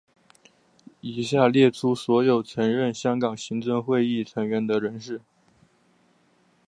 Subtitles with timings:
[1.01, 5.21] 以下列出所有曾任香港行政会议成员的人士。